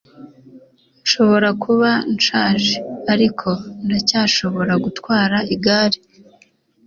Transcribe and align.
Nshobora 1.03 1.49
kuba 1.63 1.89
nshaje, 2.15 2.75
ariko 3.13 3.49
ndacyashobora 3.85 4.73
gutwara 4.83 5.37
igare. 5.55 5.99